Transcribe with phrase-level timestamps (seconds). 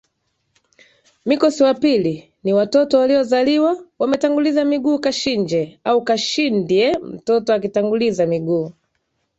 [1.25, 8.71] mikosiwa pili ni watoto waliozaliwa wametanguliza miguuKashinje au kashindye Mtoto akitanguliza miguu